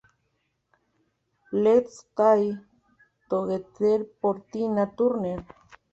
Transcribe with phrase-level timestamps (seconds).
[1.51, 2.57] Let's Stay
[3.29, 5.45] Together por Tina Turner.